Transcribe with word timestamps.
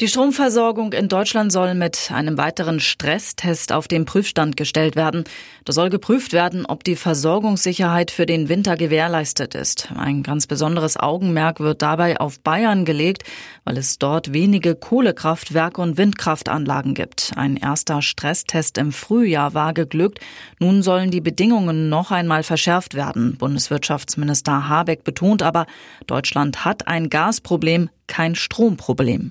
Die 0.00 0.08
Stromversorgung 0.08 0.92
in 0.92 1.08
Deutschland 1.08 1.52
soll 1.52 1.72
mit 1.74 2.10
einem 2.12 2.36
weiteren 2.36 2.80
Stresstest 2.80 3.72
auf 3.72 3.86
den 3.86 4.06
Prüfstand 4.06 4.56
gestellt 4.56 4.96
werden. 4.96 5.22
Da 5.64 5.72
soll 5.72 5.88
geprüft 5.88 6.32
werden, 6.32 6.66
ob 6.66 6.82
die 6.82 6.96
Versorgungssicherheit 6.96 8.10
für 8.10 8.26
den 8.26 8.48
Winter 8.48 8.76
gewährleistet 8.76 9.54
ist. 9.54 9.92
Ein 9.96 10.24
ganz 10.24 10.48
besonderes 10.48 10.96
Augenmerk 10.96 11.60
wird 11.60 11.80
dabei 11.80 12.18
auf 12.18 12.40
Bayern 12.40 12.84
gelegt, 12.84 13.22
weil 13.62 13.78
es 13.78 14.00
dort 14.00 14.32
wenige 14.32 14.74
Kohlekraftwerke 14.74 15.80
und 15.80 15.96
Windkraftanlagen 15.96 16.94
gibt. 16.94 17.30
Ein 17.36 17.56
erster 17.56 18.02
Stresstest 18.02 18.78
im 18.78 18.90
Frühjahr 18.90 19.54
war 19.54 19.74
geglückt. 19.74 20.18
Nun 20.58 20.82
sollen 20.82 21.12
die 21.12 21.20
Bedingungen 21.20 21.88
noch 21.88 22.10
einmal 22.10 22.42
verschärft 22.42 22.94
werden. 22.94 23.36
Bundeswirtschaftsminister 23.36 24.68
Habeck 24.68 25.04
betont 25.04 25.44
aber, 25.44 25.66
Deutschland 26.08 26.64
hat 26.64 26.88
ein 26.88 27.10
Gasproblem, 27.10 27.90
kein 28.08 28.34
Stromproblem. 28.34 29.30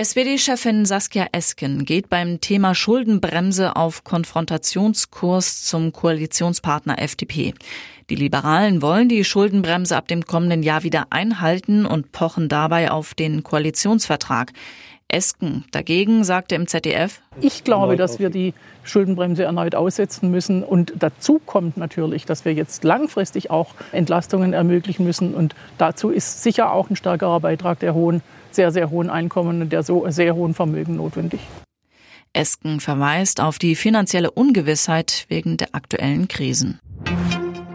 SPD-Chefin 0.00 0.86
Saskia 0.86 1.26
Esken 1.32 1.84
geht 1.84 2.08
beim 2.08 2.40
Thema 2.40 2.74
Schuldenbremse 2.74 3.76
auf 3.76 4.02
Konfrontationskurs 4.02 5.64
zum 5.64 5.92
Koalitionspartner 5.92 6.98
FDP. 7.02 7.52
Die 8.10 8.16
Liberalen 8.16 8.82
wollen 8.82 9.08
die 9.08 9.22
Schuldenbremse 9.22 9.96
ab 9.96 10.08
dem 10.08 10.26
kommenden 10.26 10.64
Jahr 10.64 10.82
wieder 10.82 11.06
einhalten 11.10 11.86
und 11.86 12.10
pochen 12.10 12.48
dabei 12.48 12.90
auf 12.90 13.14
den 13.14 13.44
Koalitionsvertrag. 13.44 14.52
Esken 15.06 15.64
dagegen 15.70 16.24
sagte 16.24 16.56
im 16.56 16.66
ZDF, 16.66 17.20
ich 17.40 17.62
glaube, 17.62 17.96
dass 17.96 18.18
wir 18.18 18.30
die 18.30 18.52
Schuldenbremse 18.82 19.44
erneut 19.44 19.76
aussetzen 19.76 20.28
müssen. 20.32 20.64
Und 20.64 20.92
dazu 20.98 21.40
kommt 21.44 21.76
natürlich, 21.76 22.26
dass 22.26 22.44
wir 22.44 22.52
jetzt 22.52 22.82
langfristig 22.82 23.50
auch 23.50 23.74
Entlastungen 23.92 24.54
ermöglichen 24.54 25.04
müssen. 25.04 25.32
Und 25.32 25.54
dazu 25.78 26.10
ist 26.10 26.42
sicher 26.42 26.72
auch 26.72 26.90
ein 26.90 26.96
stärkerer 26.96 27.38
Beitrag 27.38 27.78
der 27.78 27.94
hohen 27.94 28.22
sehr, 28.50 28.72
sehr 28.72 28.90
hohen 28.90 29.08
Einkommen 29.08 29.62
und 29.62 29.72
der 29.72 29.84
so 29.84 30.04
sehr 30.10 30.34
hohen 30.34 30.54
Vermögen 30.54 30.96
notwendig. 30.96 31.40
Esken 32.32 32.80
verweist 32.80 33.40
auf 33.40 33.60
die 33.60 33.76
finanzielle 33.76 34.32
Ungewissheit 34.32 35.26
wegen 35.28 35.56
der 35.56 35.76
aktuellen 35.76 36.26
Krisen. 36.26 36.80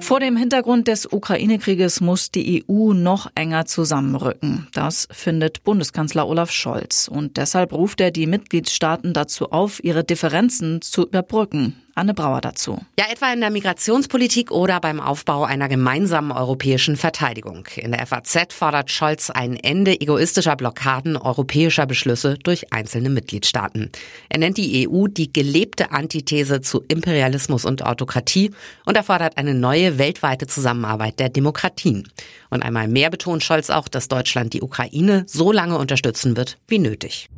Vor 0.00 0.20
dem 0.20 0.36
Hintergrund 0.36 0.88
des 0.88 1.12
Ukraine-Krieges 1.12 2.00
muss 2.00 2.30
die 2.30 2.64
EU 2.68 2.92
noch 2.92 3.30
enger 3.34 3.66
zusammenrücken. 3.66 4.68
Das 4.72 5.08
findet 5.10 5.64
Bundeskanzler 5.64 6.28
Olaf 6.28 6.50
Scholz. 6.50 7.08
Und 7.08 7.36
deshalb 7.36 7.72
ruft 7.72 8.00
er 8.00 8.10
die 8.10 8.26
Mitgliedstaaten 8.26 9.12
dazu 9.12 9.50
auf, 9.50 9.82
ihre 9.82 10.04
Differenzen 10.04 10.80
zu 10.82 11.06
überbrücken. 11.06 11.74
Anne 11.96 12.12
Brauer 12.12 12.42
dazu. 12.42 12.78
Ja, 12.98 13.06
etwa 13.10 13.32
in 13.32 13.40
der 13.40 13.48
Migrationspolitik 13.48 14.50
oder 14.50 14.80
beim 14.80 15.00
Aufbau 15.00 15.44
einer 15.44 15.66
gemeinsamen 15.66 16.30
europäischen 16.30 16.96
Verteidigung. 16.96 17.66
In 17.76 17.92
der 17.92 18.06
FAZ 18.06 18.52
fordert 18.52 18.90
Scholz 18.90 19.30
ein 19.30 19.56
Ende 19.56 19.98
egoistischer 19.98 20.56
Blockaden 20.56 21.16
europäischer 21.16 21.86
Beschlüsse 21.86 22.36
durch 22.42 22.70
einzelne 22.70 23.08
Mitgliedstaaten. 23.08 23.90
Er 24.28 24.38
nennt 24.38 24.58
die 24.58 24.86
EU 24.86 25.06
die 25.06 25.32
gelebte 25.32 25.90
Antithese 25.90 26.60
zu 26.60 26.84
Imperialismus 26.86 27.64
und 27.64 27.82
Autokratie 27.82 28.50
und 28.84 28.94
er 28.94 29.02
fordert 29.02 29.38
eine 29.38 29.54
neue 29.54 29.96
weltweite 29.96 30.46
Zusammenarbeit 30.46 31.18
der 31.18 31.30
Demokratien. 31.30 32.06
Und 32.50 32.62
einmal 32.62 32.88
mehr 32.88 33.08
betont 33.08 33.42
Scholz 33.42 33.70
auch, 33.70 33.88
dass 33.88 34.08
Deutschland 34.08 34.52
die 34.52 34.60
Ukraine 34.60 35.24
so 35.26 35.50
lange 35.50 35.78
unterstützen 35.78 36.36
wird 36.36 36.58
wie 36.68 36.78
nötig. 36.78 37.30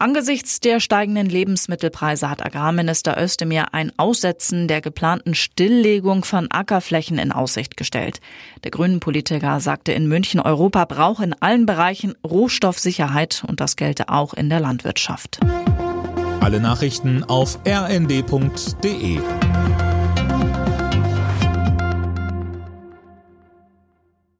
Angesichts 0.00 0.60
der 0.60 0.80
steigenden 0.80 1.28
Lebensmittelpreise 1.28 2.30
hat 2.30 2.42
Agrarminister 2.42 3.22
Özdemir 3.22 3.74
ein 3.74 3.92
Aussetzen 3.98 4.66
der 4.66 4.80
geplanten 4.80 5.34
Stilllegung 5.34 6.24
von 6.24 6.50
Ackerflächen 6.50 7.18
in 7.18 7.32
Aussicht 7.32 7.76
gestellt. 7.76 8.22
Der 8.64 8.70
grünen 8.70 9.00
Politiker 9.00 9.60
sagte 9.60 9.92
in 9.92 10.08
München, 10.08 10.40
Europa 10.40 10.86
braucht 10.86 11.22
in 11.22 11.34
allen 11.34 11.66
Bereichen 11.66 12.14
Rohstoffsicherheit 12.26 13.44
und 13.46 13.60
das 13.60 13.76
gelte 13.76 14.08
auch 14.08 14.32
in 14.32 14.48
der 14.48 14.60
Landwirtschaft. 14.60 15.38
Alle 16.40 16.60
Nachrichten 16.60 17.22
auf 17.24 17.58
rnd.de 17.68 19.20